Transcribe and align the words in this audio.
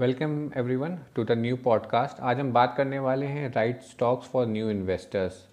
Welcome 0.00 0.50
everyone 0.56 0.98
to 1.14 1.22
the 1.24 1.32
new 1.32 1.56
podcast. 1.56 2.20
आज 2.20 2.40
हम 2.40 2.52
बात 2.52 2.74
करने 2.76 2.98
वाले 2.98 3.26
हैं 3.26 3.52
right 3.52 3.80
stocks 3.82 4.26
for 4.26 4.46
new 4.46 4.68
investors. 4.70 5.48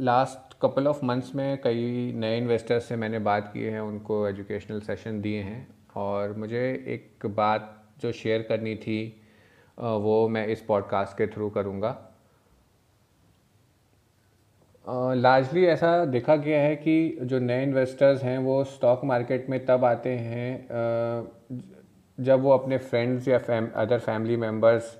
Last 0.00 0.54
couple 0.62 0.86
of 0.88 1.04
months 1.04 1.34
में 1.34 1.60
कई 1.62 2.12
नए 2.16 2.36
इन्वेस्टर्स 2.38 2.84
से 2.84 2.96
मैंने 2.96 3.18
बात 3.18 3.50
की 3.52 3.62
है 3.62 3.82
उनको 3.82 4.28
एजुकेशनल 4.28 4.80
सेशन 4.80 5.20
दिए 5.20 5.40
हैं 5.42 5.66
और 5.96 6.36
मुझे 6.36 6.60
एक 6.88 7.26
बात 7.26 7.74
जो 8.00 8.12
शेयर 8.12 8.42
करनी 8.42 8.74
थी 8.76 9.00
uh, 9.78 9.84
वो 9.84 10.28
मैं 10.28 10.46
इस 10.46 10.60
पॉडकास्ट 10.60 11.18
के 11.18 11.26
थ्रू 11.26 11.50
करूँगा। 11.50 11.90
लार्जली 15.14 15.64
uh, 15.64 15.68
ऐसा 15.68 16.04
देखा 16.04 16.36
गया 16.36 16.60
है 16.60 16.76
कि 16.76 17.18
जो 17.22 17.38
नए 17.38 17.62
इन्वेस्टर्स 17.62 18.22
हैं 18.22 18.38
वो 18.38 18.62
स्टॉक 18.64 19.04
मार्केट 19.04 19.50
में 19.50 19.64
तब 19.66 19.84
आते 19.84 20.10
हैं 20.10 20.68
uh, 20.68 21.77
जब 22.18 22.42
वो 22.42 22.50
अपने 22.50 22.78
फ्रेंड्स 22.78 23.28
या 23.28 23.38
फैम 23.38 23.68
अदर 23.76 23.98
फैमिली 23.98 24.36
मेंबर्स 24.36 24.94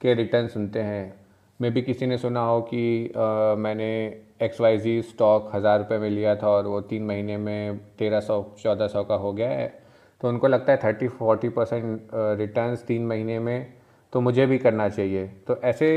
के 0.00 0.14
रिटर्न 0.14 0.48
सुनते 0.48 0.80
हैं 0.80 1.14
मे 1.60 1.70
भी 1.70 1.82
किसी 1.82 2.06
ने 2.06 2.18
सुना 2.18 2.40
हो 2.40 2.60
कि 2.62 2.82
आ, 3.08 3.54
मैंने 3.54 3.88
एक्स 4.42 4.60
वाई 4.60 4.78
जी 4.78 5.00
स्टॉक 5.02 5.50
हज़ार 5.54 5.78
रुपये 5.78 5.98
में 5.98 6.08
लिया 6.10 6.34
था 6.36 6.48
और 6.48 6.66
वो 6.66 6.80
तीन 6.80 7.02
महीने 7.02 7.36
में 7.36 7.78
तेरह 7.98 8.20
सौ 8.20 8.42
चौदह 8.62 8.86
सौ 8.86 9.02
का 9.04 9.14
हो 9.14 9.32
गया 9.32 9.48
है 9.50 9.66
तो 10.20 10.28
उनको 10.28 10.48
लगता 10.48 10.72
है 10.72 10.78
थर्टी 10.84 11.08
फोर्टी 11.08 11.48
परसेंट 11.48 12.10
रिटर्न 12.14 12.76
तीन 12.86 13.06
महीने 13.06 13.38
में 13.38 13.74
तो 14.12 14.20
मुझे 14.20 14.46
भी 14.46 14.58
करना 14.58 14.88
चाहिए। 14.88 15.26
तो 15.46 15.60
ऐसे 15.64 15.88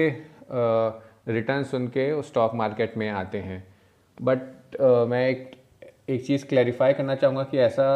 रिटर्न 0.51 1.63
सुन 1.63 1.87
के 1.87 2.11
उस 2.11 2.27
स्टॉक 2.27 2.55
मार्केट 2.55 2.97
में 2.97 3.09
आते 3.09 3.37
हैं। 3.37 3.63
बट 4.17 4.77
मैं 5.09 5.27
एक 5.29 5.51
एक 6.09 6.25
चीज़ 6.25 6.45
क्लैरिफाई 6.45 6.93
करना 6.93 7.15
चाहूँगा 7.15 7.43
कि 7.43 7.57
ऐसा 7.57 7.87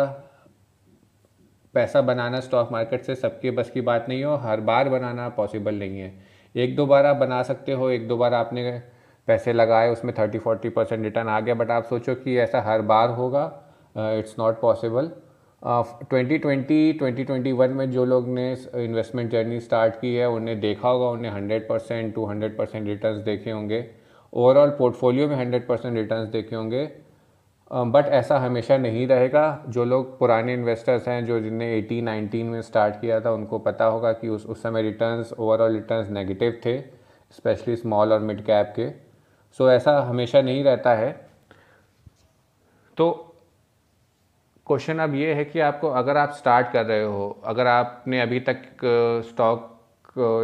पैसा 1.76 2.02
बनाना 2.02 2.40
स्टॉक 2.40 2.72
मार्केट 2.72 3.04
से 3.04 3.16
सबके 3.16 3.52
बस 3.52 3.70
की 3.70 3.82
बात 3.82 4.06
नहीं 4.10 4.24
हो, 4.24 4.36
हर 4.38 4.62
बार 4.62 4.90
बनाना 4.90 5.28
पॉसिबल 5.32 5.76
नहीं 5.76 6.00
है। 6.00 6.14
एक 6.56 6.76
दो 6.76 6.86
बार 6.86 7.06
आप 7.06 7.16
बना 7.16 7.42
सकते 7.44 7.72
हो, 7.72 7.90
एक 7.90 8.08
दो 8.08 8.18
बार 8.18 8.34
आपने 8.34 8.82
पैसे 9.28 9.54
लगाए, 9.54 9.90
उसमें 9.90 10.14
थर्टी 10.20 10.40
फोर्टी 10.40 10.70
परसेंट 10.70 11.04
रिटर्न 11.04 11.28
आ 11.28 11.40
गया 11.40 11.56
बट 11.56 11.72
आप 11.72 11.84
सोचो 11.84 12.16
कि 12.16 12.38
ऐसा 12.40 12.62
हर 12.62 12.82
बार 12.84 13.10
होगा 13.12 13.44
it's 13.96 14.36
not 14.40 14.60
possible 14.62 15.12
twenty 15.62 16.38
twenty 16.38 16.94
twenty 16.94 17.24
twenty 17.24 17.52
one 17.52 17.70
में 17.70 17.90
जो 17.92 18.04
लोग 18.06 18.28
ने 18.30 18.52
इन्वेस्टमेंट 18.76 19.32
जर्नी 19.32 19.60
स्टार्ट 19.60 19.96
की 19.96 20.14
है, 20.16 20.28
उन्हें 20.30 20.60
देखा 20.60 20.90
होगा, 20.90 21.08
उन्हें 21.08 21.32
hundred 21.32 21.68
percent 21.70 22.14
two 22.16 22.26
hundred 22.26 22.58
percent 22.58 22.88
return 22.88 23.24
देखे 23.24 23.52
होंगे। 23.52 23.86
ओवरऑल 24.34 24.70
पोर्टफोलियो 24.70 25.28
में 25.28 25.36
हंड्रेड 25.36 25.68
परसेंट 25.68 25.96
रिटर्न 25.98 26.30
देखे 26.32 26.56
होंगे। 26.56 26.86
बट 27.72 28.08
ऐसा 28.08 28.38
हमेशा 28.40 28.78
नहीं 28.78 29.06
रहेगा। 29.08 29.64
जो 29.70 29.84
लोग 29.86 30.18
पुराने 30.20 30.54
इन्वेस्टर्स 30.54 31.08
हैं 31.08 31.26
जो 31.26 31.40
जिनने 31.40 31.72
एटी 31.78 32.02
नाइनटीन 32.02 32.46
में 32.46 32.62
स्टार्ट 32.62 32.96
किया 33.02 33.20
था 33.22 33.32
उनको 33.32 33.60
पता 33.60 33.86
होगा 33.86 34.12
कि 34.14 34.28
उस 34.30 34.46
उस 34.46 34.62
समय 34.64 34.82
रिटर्न्स 34.82 35.34
ओवरऑल 35.34 35.74
रिटर्न्स 35.74 36.10
नेगेटिव 36.10 36.60
थे 36.66 36.80
स्पेशली 37.32 37.76
स्मॉल 37.76 38.14
और 38.14 38.20
मिड 38.20 38.46
कैप 38.46 38.74
के। 38.76 38.90
सो 38.90 39.64
so, 39.64 39.72
ऐसा 39.72 40.00
हमेशा 40.00 40.42
नहीं 40.42 40.64
रहता 40.64 40.94
है। 40.96 41.12
तो 42.98 43.12
क्वेश्चन 44.68 45.00
अब 45.00 45.16
ये 45.16 45.34
है 45.34 45.46
कि 45.46 45.60
आपको 45.60 45.90
अगर 45.90 46.18
आप 46.18 46.32
स्टार्ट 46.32 46.72
कर 46.72 46.86
रहे 46.86 47.04
हो 47.04 47.42
अगर 47.46 47.68
आपने 47.68 48.22
अभी 48.22 48.40
तक 48.40 48.62
stock 49.30 49.72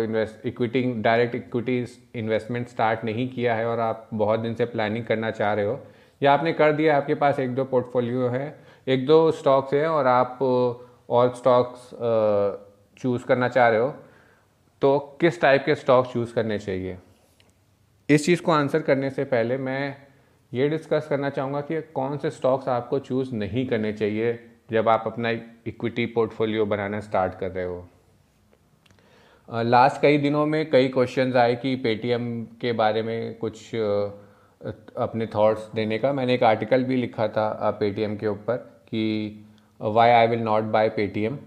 invest 0.03 0.45
equity 0.45 0.83
direct 1.01 1.35
equity 1.35 1.85
investment 2.15 2.67
start 2.67 3.03
नहीं 3.03 3.27
किया 3.29 3.55
है 3.55 3.65
और 3.65 3.79
आप 3.79 4.07
बहुत 4.13 4.39
दिन 4.39 4.53
से 4.53 4.65
प्लानिंग 4.65 5.05
करना 5.05 5.31
चाह 5.31 5.53
रहे 5.53 5.65
हो 5.65 5.79
या 6.21 6.33
आपने 6.33 6.53
कर 6.53 6.71
दिया, 6.71 6.97
आपके 6.97 7.15
पास 7.15 7.39
एक 7.39 7.55
दो 7.55 7.63
पोर्टफोलियो 7.65 8.27
है, 8.27 8.59
एक 8.87 9.05
दो 9.05 9.31
स्टॉक्स 9.31 9.73
है 9.73 9.87
और 9.87 10.07
आप 10.07 10.39
और 11.09 11.33
स्टॉक्स 11.35 11.89
चूज़ 12.97 13.25
करना 13.25 13.47
चाह 13.47 13.67
रहे 13.69 13.79
हो 13.79 13.89
तो 14.81 14.97
किस 15.21 15.41
टाइप 15.41 15.63
के 15.65 15.75
स्टॉक 15.75 16.07
चूज़ 16.07 16.33
करने 16.33 16.57
चाहिए? 16.59 16.97
इस 18.09 18.25
चीज़ 18.25 18.41
को 18.41 18.51
आंसर 18.51 18.81
करने 18.81 19.09
से 19.09 19.23
पहले 19.23 19.57
मैं 19.57 19.95
ये 20.51 20.67
डिस्कस 20.69 21.07
करना 21.09 21.29
चाहूँगा 21.29 21.61
कि 21.61 21.81
कौन 21.93 22.17
से 22.17 22.29
स्टॉक्स 22.29 22.67
आपको 22.67 22.99
चूज़ 22.99 23.33
नहीं 23.35 23.65
करने 23.67 23.91
चाहिए 23.93 24.39
जब 24.71 24.89
आप 24.89 25.03
अपना 25.05 25.29
इक्विटी 25.29 26.05
पोर्टफोलियो 26.05 26.65
बनाना 26.65 26.99
स्टार्ट 26.99 27.33
कर 27.39 27.51
रहे 27.51 27.65
हो। 27.65 27.87
लास्ट 29.49 30.01
कई 30.01 30.17
दिनों 30.17 30.45
में 30.45 30.69
कई 30.69 30.87
क्वेश्चंस 30.87 31.35
आए 31.35 31.55
कि 31.55 31.75
पेटीएम 31.75 32.43
के 32.61 32.71
बारे 32.73 33.01
में 33.03 33.37
कुछ 33.37 33.71
अपने 34.63 35.25
थॉट्स 35.35 35.69
देने 35.75 35.97
का। 35.97 36.11
मैंने 36.13 36.33
एक 36.33 36.43
आर्टिकल 36.43 36.83
भी 36.83 36.95
लिखा 36.95 37.27
था 37.27 37.77
पेटीएम 37.79 38.15
के 38.15 38.27
ऊपर 38.27 38.55
कि 38.87 39.45
why 39.79 40.09
I 40.09 40.27
will 40.27 40.39
not 40.41 40.63
buy 40.71 40.89
Paytm 40.89 41.37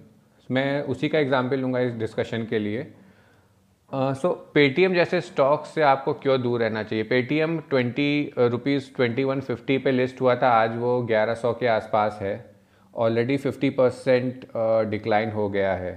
मैं 0.51 0.83
उसी 0.85 1.09
का 1.09 1.19
एग्ज़ाम्पल 1.19 1.59
लूँगा 1.59 1.81
इस 1.81 1.93
डिस्कशन 1.95 2.47
के 2.47 2.59
लिए। 2.59 2.87
सो 3.93 4.29
पेटीएम 4.55 4.95
जैसे 4.95 5.21
स्टॉक 5.21 5.67
से 5.67 5.83
आपको 5.83 6.13
क्यों 6.15 6.41
दूर 6.43 6.61
रहना 6.61 6.83
चाहिए? 6.83 7.05
Paytm 7.05 7.59
twenty 7.71 8.33
rupees 8.39 8.91
twenty 8.97 9.25
one 9.25 9.41
fifty 9.41 9.77
पे 9.79 9.91
लिस्ट 9.93 10.21
हुआ 10.21 10.35
था। 10.37 10.49
आज 10.53 10.77
वो 10.79 11.01
ग्यारह 11.03 11.35
सौ 11.35 11.53
के 11.53 11.67
आसपास 11.69 12.19
है। 12.23 12.35
ऑलरेडी 12.95 13.37
फिफ्टी 13.37 13.71
परसेंट 13.73 14.47
डिक्लाइन 14.91 15.31
हो 15.31 15.49
गया 15.49 15.73
है। 15.75 15.93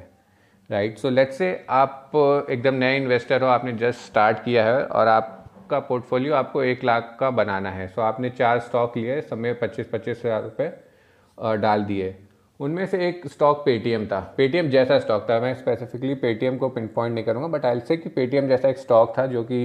राइट 0.69 0.97
सो 0.97 1.09
लेट्स 1.09 1.37
से 1.37 1.49
आप 1.69 2.11
एकदम 2.49 2.75
नए 2.75 2.95
इन्वेस्टर 2.97 3.41
हो, 3.41 3.47
आपने 3.47 3.73
जस्ट 3.73 3.99
स्टार्ट 4.01 4.43
किया 4.43 4.65
है 4.65 4.83
और 4.83 5.07
आप 5.07 5.33
का 5.69 5.79
पोर्टफोलियो 5.81 6.33
आपको 6.35 6.63
एक 6.63 6.83
लाख 6.83 7.15
का 7.19 7.29
बनाना 7.31 7.69
है। 7.71 7.87
सो 7.87 8.01
आपने 8.01 8.29
चार 8.31 8.59
स्टॉक 8.59 8.97
लिए 8.97 9.19
समय 9.23 9.53
पच्चीस 9.53 9.89
पच्चीस 9.89 10.21
हज़ार 10.25 10.43
रुपये 10.43 11.57
डाल 11.57 11.83
दिए। 11.83 12.15
उनमें 12.59 12.85
से 12.85 13.07
एक 13.07 13.27
स्टॉक 13.27 13.57
पेटीएम 13.65 14.05
था। 14.05 14.19
पेटीएम 14.37 14.69
जैसा 14.69 14.97
स्टॉक 14.99 15.25
था। 15.29 15.39
मैं 15.39 15.53
स्पेसिफिकली 15.55 16.13
पेटीएम 16.17 16.57
को 16.57 16.69
पिन 16.69 16.87
पॉइंट 16.95 17.13
नहीं 17.15 17.25
करूँगा 17.25 17.47
बट 17.47 17.65
आई 17.65 17.79
से 17.79 17.97
कि 17.97 18.09
पेटीएम 18.09 18.47
जैसा 18.47 18.69
एक 18.69 18.77
स्टॉक 18.77 19.13
था 19.17 19.25
जो 19.27 19.43
कि 19.43 19.59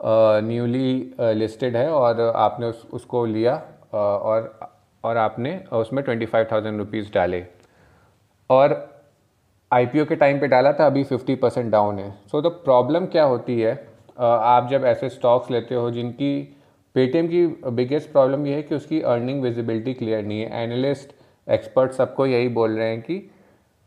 न्यूली 0.00 1.14
लिस्टेड 1.20 1.76
है 1.76 1.88
और 1.90 2.20
आपने 2.20 2.66
उस, 2.66 2.86
उसको 2.92 3.24
लिया 3.26 3.54
और 3.94 4.58
और 5.04 5.16
आपने 5.16 5.56
उसमें 5.72 6.02
ट्वेंटी 6.04 6.26
फाइव 6.26 6.46
थाउज़ेंड 6.52 6.78
रुपीज़ 6.78 7.12
डाले। 7.12 7.44
और 8.50 8.74
आईपीओ 9.70 10.04
के 10.04 10.16
टाइम 10.16 10.40
पे 10.40 10.46
डाला 10.48 10.72
था 10.72 10.86
अभी 10.86 11.04
फिफ्टी 11.04 11.34
परसेंट 11.36 11.70
डाउन 11.72 11.98
है। 11.98 12.10
सो 12.26 12.40
द 12.42 12.46
प्रॉब्लम 12.64 13.06
क्या 13.06 13.24
होती 13.24 13.60
है? 13.60 13.74
आप 14.20 14.68
जब 14.70 14.84
ऐसे 14.84 15.08
स्टॉक्स 15.08 15.50
लेते 15.50 15.74
हो 15.74 15.90
जिनकी 15.90 16.56
पेटीएम 16.94 17.28
की 17.28 17.46
बिगेस्ट 17.70 18.12
प्रॉब्लम 18.12 18.46
ये 18.46 18.54
है 18.54 18.62
कि 18.62 18.74
उसकी 18.74 19.00
अर्निंग 19.00 19.42
विजिबिलिटी 19.42 19.94
क्लियर 19.94 20.24
नहीं 20.24 20.40
है। 20.40 20.62
एनालिस्ट 20.64 21.14
एक्सपर्ट 21.50 21.92
सबको 21.92 22.26
यही 22.26 22.48
बोल 22.48 22.70
रहे 22.70 22.88
हैं 22.88 23.02
कि 23.02 23.30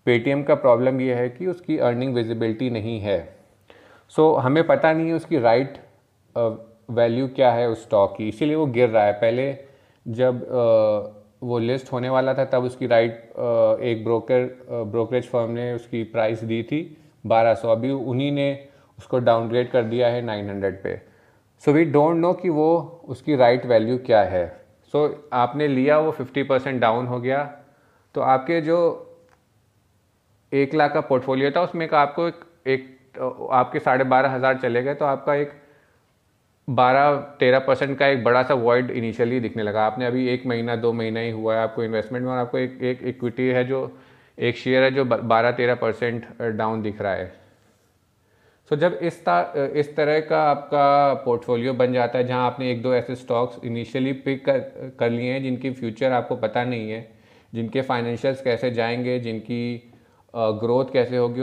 पेटीएम 0.05 0.43
का 0.43 0.55
प्रॉब्लम 0.55 1.01
ये 1.01 1.13
है 1.13 1.29
कि 1.29 1.47
उसकी 1.47 1.77
अर्निंग 1.77 2.13
विजिबिलिटी 2.13 2.69
नहीं 2.69 2.99
है। 2.99 3.37
सो 4.09 4.33
so, 4.33 4.43
हमें 4.43 4.67
पता 4.67 4.93
नहीं 4.93 5.07
है 5.07 5.13
उसकी 5.13 5.39
राइट 5.39 5.77
वैल्यू 6.91 7.27
क्या 7.27 7.51
है 7.51 7.69
उस 7.69 7.83
स्टॉक 7.83 8.15
की। 8.17 8.27
इसीलिए 8.27 8.55
वो 8.55 8.65
गिर 8.65 8.89
रहा 8.89 9.05
है। 9.05 9.13
पहले 9.13 9.57
जब 10.07 10.41
uh, 10.41 11.23
वो 11.43 11.59
लिस्ट 11.59 11.91
होने 11.93 12.09
वाला 12.09 12.33
था 12.33 12.45
तब 12.45 12.63
उसकी 12.63 12.87
राइट 12.87 13.13
uh, 13.13 13.79
एक 13.81 14.03
ब्रोकर 14.03 14.67
ब्रोकरेज 14.91 15.23
फर्म 15.23 15.51
ने 15.51 15.73
उसकी 15.73 16.03
प्राइस 16.03 16.43
दी 16.43 16.63
थी 16.63 16.97
1200 17.27 17.65
अभी 17.65 17.91
उन्हीं 17.91 18.31
ने 18.31 18.67
उसको 18.99 19.19
डाउनग्रेड 19.19 19.71
कर 19.71 19.83
दिया 19.83 20.07
है 20.07 20.21
900 20.21 20.81
पे। 20.83 20.95
सो 21.63 21.71
वी 21.71 21.85
डोंट 21.85 22.17
नो 22.17 22.33
कि 22.33 22.49
वो 22.49 22.69
उसकी 23.07 23.35
राइट 23.35 23.59
right 23.59 23.71
वैल्यू 23.71 23.97
क्या 23.97 24.21
है। 24.21 24.45
सो 24.93 25.07
so, 25.07 25.13
आपने 25.33 25.67
लिया 25.67 25.99
वो 25.99 26.11
50 26.11 26.43
परसेंट 26.43 26.79
डाउन 26.81 27.07
हो 27.07 27.19
गया। 27.19 27.43
तो 28.15 28.21
आपके 28.21 28.61
जो 28.61 28.79
एक 30.51 30.73
लाख 30.73 30.93
का 30.93 31.01
पोर्टफोलियो 31.01 31.51
था 31.51 31.61
उसमें 31.61 31.87
का 31.87 31.99
आपको 32.01 32.27
एक, 32.27 32.39
एक 32.67 33.49
आपके 33.51 33.79
साढ़े 33.79 34.03
बारह 34.03 34.29
हज़ार 34.29 34.57
चले 34.57 34.83
गए 34.83 34.93
तो 34.93 35.05
आपका 35.05 35.35
एक 35.35 35.51
बारह 36.67 37.15
तेरह 37.39 37.59
परसेंट 37.59 37.97
का 37.99 38.07
एक 38.07 38.23
बड़ा 38.23 38.43
सा 38.43 38.53
वॉइड 38.53 38.91
इनिशियली 38.91 39.39
दिखने 39.39 39.63
लगा। 39.63 39.85
आपने 39.85 40.05
अभी 40.05 40.27
एक 40.27 40.45
महीना 40.45 40.75
दो 40.75 40.91
महीना 40.93 41.19
ही 41.19 41.31
हुआ 41.31 41.55
है 41.55 41.63
आपको 41.63 41.83
इन्वेस्टमेंट 41.83 42.25
में 42.25 42.31
और 42.31 42.37
आपको 42.37 42.57
एक 42.57 42.77
एक 42.83 43.03
इक्विटी 43.03 43.47
है 43.47 43.63
जो 43.63 43.79
एक 44.37 44.57
शेयर 44.57 44.83
है 44.83 44.91
जो 44.91 45.05
बारह 45.05 45.51
तेरह 45.51 45.75
परसेंट 45.75 46.25
डाउन 46.41 46.81
दिख 46.81 47.01
रहा 47.01 47.13
है। 47.13 47.42
सो 48.69 48.75
so, 48.75 48.81
जब 48.81 48.99
इस 49.01 49.23
इस 49.75 49.95
तरह 49.95 50.19
का 50.19 50.43
आपका 50.43 51.13
पोर्टफोलियो 51.13 51.73
बन 51.73 51.93
जाता 51.93 52.17
है 52.17 52.27
जहाँ 52.27 52.45
आपने 52.45 52.71
एक 52.71 52.81
दो 52.81 52.93
ऐसे 52.93 53.15
स्टॉक्स 53.15 53.65
इनिशियली 53.65 54.13
पिक 54.13 54.45
कर 54.45 54.59
कर 54.99 55.09
लिए 55.09 55.31
हैं 55.31 55.43
जिनकी 55.43 55.71
फ्यूचर 55.71 56.11
आपको 56.11 56.35
पता 56.35 56.63
नहीं 56.63 56.91
है 56.91 57.13
जिनके 57.53 57.81
फाइनेंशियल्स 57.81 58.41
कैसे 58.41 58.71
जाएँगे 58.71 59.19
जिनकी 59.19 59.91
ग्रोथ 60.35 60.85
कैसे 60.93 61.17
होगी 61.17 61.41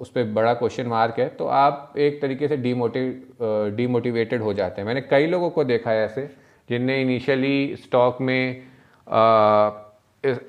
उस 0.00 0.10
पर 0.10 0.24
बड़ा 0.24 0.54
क्वेश्चन 0.54 0.86
मार्क 0.86 1.14
है 1.18 1.28
तो 1.28 1.46
आप 1.46 1.94
एक 1.98 2.22
तरीके 2.22 2.48
से 2.48 2.56
डीमोटिव 2.56 3.22
डीमोटिवेटेड 3.76 4.42
हो 4.42 4.54
जाते 4.54 4.80
हैं। 4.80 4.86
मैंने 4.86 5.00
कई 5.00 5.26
लोगों 5.26 5.50
को 5.50 5.64
देखा 5.64 5.90
है 5.90 6.04
ऐसे 6.04 6.30
जिनने 6.70 7.00
इनिशियली 7.02 7.76
स्टॉक 7.76 8.20
में 8.20 8.62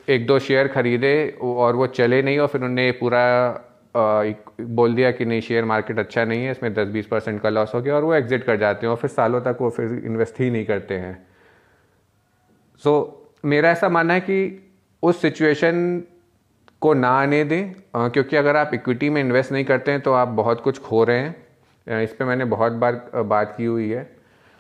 एक 0.10 0.26
दो 0.28 0.40
शेयर 0.40 0.68
खरीदे 0.68 1.38
और 1.42 1.76
वो 1.76 1.88
चले 1.88 2.22
नहीं 2.22 2.40
और 2.40 2.48
फिर 2.48 2.62
उन्हें 2.62 3.00
पूरा 3.00 3.22
बोल 3.96 4.94
दिया 4.96 5.12
कि 5.12 5.26
नहीं 5.26 5.42
शेयर 5.42 5.66
मार्केट 5.66 6.00
अच्छा 6.00 6.24
नहीं 6.26 6.44
है 6.46 6.52
इसमें 6.52 6.74
दस 6.74 6.88
बीस 6.88 7.06
परसेंट 7.06 7.42
का 7.42 7.50
लॉस 7.50 7.74
हो 7.76 7.82
गया 7.82 7.96
और 7.96 8.04
वो 8.04 8.14
एग्जिट 8.14 8.44
कर 8.44 8.58
जाते 8.58 8.86
हैं 8.86 8.92
और 8.92 8.98
फिर 8.98 9.10
सालों 9.10 9.42
तक 9.42 9.58
वो 9.62 9.70
फिर 9.70 10.02
इन्वेस्ट 10.06 10.40
ही 10.40 10.50
नहीं 10.52 10.66
करते 10.66 10.94
हैं। 10.94 11.28
सो 12.84 12.92
so, 13.34 13.46
मेरा 13.46 13.70
ऐसा 13.70 13.90
मानना 13.90 14.14
है 14.14 14.20
कि 14.20 14.72
उस 15.04 15.22
सिचुएशन 15.22 16.04
को 16.82 16.94
ना 16.94 17.10
आने 17.10 17.44
दें 17.44 17.74
क्योंकि 17.96 18.36
अगर 18.36 18.56
आप 18.56 18.74
इक्विटी 18.74 19.10
में 19.10 19.22
इन्वेस्ट 19.22 19.52
नहीं 19.52 19.66
करते 19.66 19.92
हैं 19.92 20.02
तो 20.02 20.14
आप 20.14 20.28
बहुत 20.28 20.62
कुछ 20.62 20.80
खो 20.80 21.04
रहे 21.04 21.20
हैं। 21.20 22.02
इस 22.04 22.14
पर 22.14 22.26
मैंने 22.26 22.46
बहुत 22.46 22.72
बार 22.72 23.10
बात 23.16 23.54
की 23.58 23.66
हुई 23.66 23.90
है। 23.90 24.10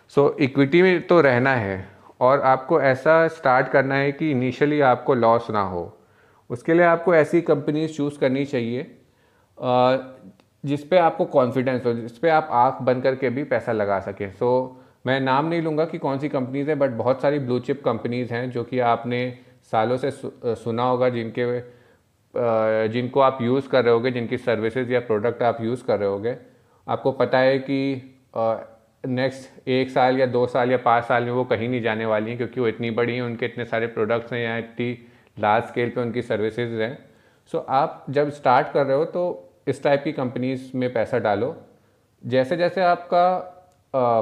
सो 0.09 0.27
so, 0.27 0.41
इक्विटी 0.41 0.81
में 0.81 1.07
तो 1.07 1.21
रहना 1.21 1.55
है 1.55 1.87
और 2.19 2.41
आपको 2.41 2.81
ऐसा 2.81 3.27
स्टार्ट 3.27 3.67
करना 3.67 3.95
है 3.95 4.11
कि 4.11 4.31
इनिशियली 4.31 4.81
आपको 4.81 5.13
लॉस 5.13 5.49
ना 5.49 5.61
हो। 5.61 5.97
उसके 6.49 6.73
लिए 6.73 6.85
आपको 6.85 7.15
ऐसी 7.15 7.41
कंपनीज़ 7.41 7.91
चूज़ 7.91 8.19
करनी 8.19 8.45
चाहिए 8.45 8.97
जिस 9.61 10.83
पे 10.83 10.97
आपको 10.97 11.25
कॉन्फिडेंस 11.25 11.85
हो 11.85 11.93
जिस 11.93 12.17
पे 12.17 12.29
आप 12.29 12.47
आँख 12.51 12.81
बंद 12.81 13.03
करके 13.03 13.29
भी 13.29 13.43
पैसा 13.43 13.71
लगा 13.71 13.99
सकें। 13.99 14.31
सो 14.31 14.75
so, 14.75 14.81
मैं 15.07 15.19
नाम 15.19 15.45
नहीं 15.45 15.61
लूँगा 15.61 15.85
कि 15.85 15.97
कौन 15.97 16.19
सी 16.19 16.29
कंपनीज़ 16.29 16.69
हैं 16.69 16.77
बट 16.79 16.89
बहुत 16.89 17.21
सारी 17.21 17.39
ब्लू 17.39 17.59
चिप 17.59 17.81
कंपनीज़ 17.85 18.33
हैं 18.33 18.49
जो 18.51 18.63
कि 18.63 18.79
आपने 18.79 19.21
सालों 19.71 19.97
से 19.97 20.11
सुना 20.11 20.83
होगा 20.83 21.09
जिनके 21.09 21.45
जिनको 22.89 23.19
आप 23.19 23.37
यूज़ 23.41 23.67
कर 23.69 23.83
रहे 23.85 23.93
होगे 23.93 24.11
जिनकी 24.11 24.37
सर्विसेज़ 24.37 24.91
या 24.93 24.99
प्रोडक्ट 24.99 25.43
आप 25.43 25.61
यूज़ 25.61 25.83
कर 25.85 25.99
रहे 25.99 26.09
होगे। 26.09 26.35
आपको 26.87 27.11
पता 27.11 27.37
है 27.37 27.57
कि 27.59 27.79
नेक्स्ट 29.07 29.67
एक 29.69 29.89
साल 29.89 30.19
या 30.19 30.25
दो 30.25 30.45
साल 30.47 30.71
या 30.71 30.77
पाँच 30.77 31.03
साल 31.03 31.23
में 31.23 31.31
वो 31.31 31.43
कहीं 31.45 31.69
नहीं 31.69 31.81
जाने 31.81 32.05
वाली 32.05 32.29
हैं 32.29 32.37
क्योंकि 32.37 32.59
वो 32.61 32.67
इतनी 32.67 32.91
बड़ी 32.91 33.15
हैं 33.15 33.21
उनके 33.21 33.45
इतने 33.45 33.65
सारे 33.65 33.87
प्रोडक्ट्स 33.87 34.33
हैं 34.33 34.39
या 34.39 34.57
इतनी 34.57 34.97
लार्ज 35.39 35.65
स्केल 35.65 35.89
पे 35.89 36.01
उनकी 36.01 36.21
सर्विसेज़ 36.21 36.81
हैं। 36.81 36.97
सो 37.51 37.57
so, 37.57 37.63
आप 37.69 38.05
जब 38.09 38.29
स्टार्ट 38.31 38.71
कर 38.73 38.85
रहे 38.85 38.97
हो 38.97 39.05
तो 39.05 39.50
इस 39.71 39.83
टाइप 39.83 40.03
की 40.03 40.11
कंपनीज़ 40.13 40.69
में 40.75 40.91
पैसा 40.93 41.19
डालो। 41.19 41.55
जैसे 42.23 42.57
जैसे 42.57 42.81
आपका 42.83 43.23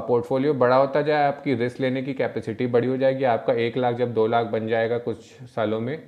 पोर्टफोलियो 0.07 0.53
बड़ा 0.55 0.75
होता 0.75 1.01
जाए, 1.01 1.27
आपकी 1.27 1.53
रिस्क 1.55 1.79
लेने 1.79 2.01
की 2.01 2.13
कैपेसिटी 2.13 2.67
बड़ी 2.67 2.87
हो 2.87 2.97
जाएगी, 2.97 3.23
आपका 3.25 3.53
एक 3.55 3.77
लाख 3.77 3.95
जब 3.95 4.13
दो 4.13 4.25
लाख 4.27 4.45
बन 4.47 4.67
जाएगा 4.67 4.97
कुछ 4.99 5.17
सालों 5.47 5.79
में 5.79 6.01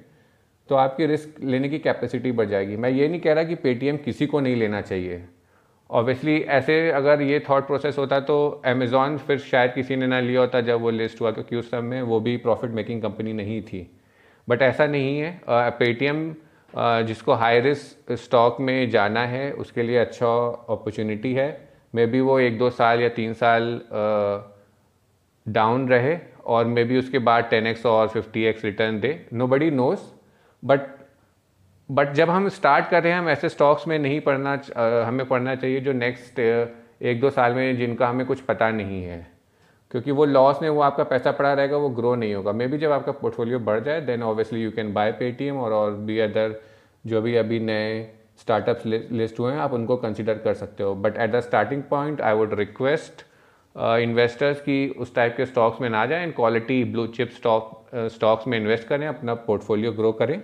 तो 0.69 0.75
आपकी 0.75 1.05
रिस्क 1.05 1.43
लेने 1.43 1.69
की 1.69 1.79
कैपेसिटी 1.79 2.31
बढ़ 2.31 2.47
जाएगी। 2.47 2.75
मैं 2.77 2.89
ये 2.89 3.07
नहीं 3.07 3.19
कह 3.21 3.33
रहा 3.33 3.43
कि 3.43 3.55
पेटीएम 3.57 3.97
किसी 3.97 4.25
को 4.25 4.39
नहीं 4.39 4.55
लेना 4.55 4.81
चाहिए। 4.81 5.23
ऑब्वियसली 5.89 6.37
ऐसे 6.49 6.75
अगर 6.91 7.21
ये 7.21 7.39
थॉट 7.49 7.65
प्रोसेस 7.67 7.97
होता 7.97 8.19
तो 8.21 8.37
अमेज़ॉन 8.65 9.17
फिर 9.17 9.37
शायद 9.39 9.73
किसी 9.73 9.95
ने 9.95 10.07
ना 10.07 10.19
लिया 10.19 10.41
होता 10.41 10.61
जब 10.61 10.81
वो 10.81 10.89
लिस्ट 10.89 11.21
हुआ, 11.21 11.31
क्योंकि 11.31 11.55
उस 11.55 11.71
समय 11.71 12.01
वो 12.01 12.19
भी 12.19 12.35
प्रॉफिट 12.37 12.71
मेकिंग 12.71 13.01
कंपनी 13.01 13.33
नहीं 13.33 13.61
थी। 13.61 13.89
बट 14.47 14.61
ऐसा 14.61 14.87
नहीं 14.87 15.17
है। 15.19 15.39
पेटीएम 15.49 16.29
जिसको 16.73 17.33
हाई 17.33 17.59
रिस्क 17.59 18.11
स्टॉक 18.13 18.59
में 18.59 18.89
जाना 18.89 19.25
है, 19.25 19.51
उसके 19.53 19.83
लिए 19.83 19.97
अच्छा 19.97 20.27
अपॉर्चुनिटी 20.69 21.33
है। 21.33 21.49
मे 21.95 22.05
बी 22.05 22.19
वो 22.21 22.39
एक 22.39 22.57
दो 22.57 22.69
साल 22.69 23.01
या 23.01 23.09
तीन 23.09 23.33
साल 23.33 23.81
डाउन 25.45 25.87
रहे 25.89 26.17
और 26.45 26.65
मे 26.65 26.83
बी 26.83 26.97
उसके 26.97 27.19
बाद 27.19 27.43
टेन 27.49 27.67
एक्स 27.67 27.85
और 27.85 28.07
फिफ्टी 28.07 28.43
एक्स 28.43 28.65
रिटर्न 28.65 28.99
दे। 28.99 29.25
No 29.33 29.47
buddy 29.47 29.69
knows 29.71 30.13
but 30.63 30.81
but 31.89 32.11
जब 32.13 32.29
हम 32.29 32.47
स्टार्ट 32.49 32.89
कर 32.89 33.03
रहे 33.03 33.11
हैं, 33.13 33.19
हम 33.19 33.29
ऐसे 33.29 33.49
स्टॉक्स 33.49 33.87
में 33.87 33.97
नहीं 33.99 34.19
पढ़ना 34.21 34.59
हमें 35.07 35.25
पढ़ना 35.25 35.55
चाहिए 35.55 35.79
जो 35.79 35.93
नेक्स्ट 35.93 36.39
एक 36.39 37.19
दो 37.21 37.29
साल 37.29 37.53
में 37.53 37.77
जिनका 37.77 38.07
हमें 38.07 38.25
कुछ 38.25 38.41
पता 38.41 38.69
नहीं 38.71 39.03
है। 39.03 39.30
क्योंकि 39.91 40.11
वो 40.11 40.25
लॉस 40.25 40.61
में 40.61 40.69
वो 40.69 40.81
आपका 40.81 41.03
पैसा 41.03 41.31
पड़ा 41.31 41.53
रहेगा, 41.53 41.77
वो 41.77 41.89
ग्रो 41.89 42.13
नहीं 42.15 42.33
होगा। 42.33 42.51
मे 42.51 42.67
बी 42.67 42.77
जब 42.77 42.91
आपका 42.91 43.11
पोर्टफोलियो 43.13 43.59
बढ़ 43.61 43.79
जाए 43.79 44.01
then 44.01 44.23
obviously 44.23 44.61
you 44.63 44.71
can 44.71 44.93
buy 44.93 45.11
Paytm 45.11 45.57
और 45.59 45.73
और 45.73 45.91
बी 45.91 46.19
अदर 46.19 46.55
जो 47.05 47.21
भी 47.21 47.35
अभी 47.35 47.59
नए 47.61 48.03
स्टार्टअप्स 48.39 48.85
लिस्ट 48.85 49.39
हुए 49.39 49.51
हैं, 49.51 49.59
आप 49.59 49.73
उनको 49.73 49.95
कंसिडर 49.97 50.37
कर 50.37 50.53
सकते 50.53 50.83
हो। 50.83 50.93
But 50.95 51.17
at 51.17 51.31
the 51.31 51.39
starting 51.41 51.83
point 51.89 52.21
I 52.21 52.33
would 52.33 52.53
request 52.59 53.25
investors 53.75 54.61
की 54.61 54.87
उस 54.99 55.13
टाइप 55.15 55.33
के 55.37 55.45
स्टॉक्स 55.45 55.81
में 55.81 55.89
ना 55.89 56.05
जाएँ। 56.05 56.31
Quality 56.31 56.83
blue 56.85 57.05
chip 57.09 57.29
stock 57.29 58.09
stocks 58.11 58.47
में 58.47 58.57
इन्वेस्ट 58.57 58.87
करें, 58.87 59.07
अपना 59.07 59.33
पोर्टफोलियो 59.35 59.91
ग्रो 59.91 60.11
करें। 60.13 60.41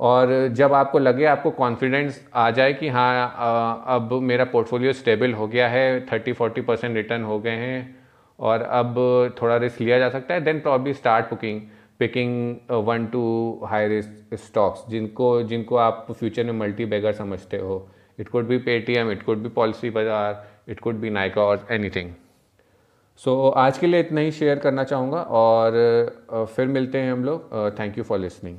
और 0.00 0.48
जब 0.48 0.72
आपको 0.72 0.98
लगे, 0.98 1.24
आपको 1.24 1.50
कॉन्फिडेंस 1.52 2.20
आ 2.34 2.50
जाए 2.50 2.72
कि 2.72 2.88
हाँ 2.88 3.84
अब 3.96 4.12
मेरा 4.22 4.44
पोर्टफोलियो 4.52 4.92
स्टेबल 4.92 5.32
हो 5.32 5.48
गया 5.48 5.68
है 5.68 6.06
थर्टी 6.06 6.32
फोर्टी 6.32 6.60
परसेंट 6.60 6.94
रिटर्न 6.96 7.22
हो 7.22 7.38
गए 7.38 7.56
हैं 7.56 7.98
और 8.38 8.62
अब 8.62 8.94
थोड़ा 9.42 9.56
रिस्क 9.56 9.80
लिया 9.80 9.98
जा 9.98 10.08
सकता 10.10 10.34
है 10.34 10.40
then 10.40 10.60
probably 10.60 10.94
start 10.94 11.30
booking 11.30 11.60
picking 12.00 12.72
one 12.86 13.06
two 13.06 13.24
high 13.70 13.88
risk 13.88 14.34
stocks 14.44 14.88
जिनको 14.90 15.42
जिनको 15.42 15.76
आप 15.78 16.06
फ्यूचर 16.10 16.44
में 16.44 16.52
मल्टी 16.60 16.84
बैगर 16.84 17.12
समझते 17.12 17.56
हो। 17.56 17.86
It 18.18 18.28
could 18.28 18.46
be 18.48 18.58
Paytm 18.60 19.10
it 19.10 19.22
could 19.22 19.38
be 19.38 19.48
Policybazaar 19.90 20.44
it 20.68 20.80
could 20.80 21.00
be 21.00 21.10
Nykaa 21.10 21.42
और 21.42 21.66
एनीथिंग 21.70 22.12
सो 23.20 23.48
आज 23.58 23.78
के 23.78 23.86
लिए 23.86 24.00
इतना 24.00 24.20
ही 24.20 24.32
शेयर 24.32 24.58
करना 24.58 24.84
चाहूँगा 24.84 25.22
और 25.36 26.46
फिर 26.56 26.66
मिलते 26.68 26.98
हैं 26.98 27.12
हम 27.12 27.24
लोग। 27.24 27.78
Thank 27.78 27.98
you 27.98 28.04
for 28.04 28.18
listening 28.18 28.56